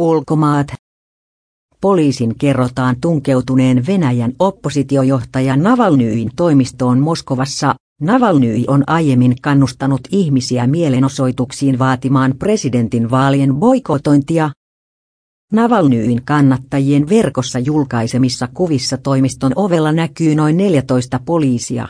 Ulkomaat. 0.00 0.66
Poliisin 1.80 2.38
kerrotaan 2.38 2.96
tunkeutuneen 3.00 3.86
Venäjän 3.86 4.32
oppositiojohtaja 4.38 5.56
Navalnyin 5.56 6.30
toimistoon 6.36 7.00
Moskovassa. 7.00 7.74
Navalnyi 8.00 8.64
on 8.68 8.84
aiemmin 8.86 9.34
kannustanut 9.42 10.00
ihmisiä 10.10 10.66
mielenosoituksiin 10.66 11.78
vaatimaan 11.78 12.34
presidentin 12.38 13.10
vaalien 13.10 13.54
boikotointia. 13.54 14.50
Navalnyin 15.52 16.24
kannattajien 16.24 17.08
verkossa 17.08 17.58
julkaisemissa 17.58 18.48
kuvissa 18.54 18.96
toimiston 18.96 19.52
ovella 19.56 19.92
näkyy 19.92 20.34
noin 20.34 20.56
14 20.56 21.20
poliisia. 21.24 21.88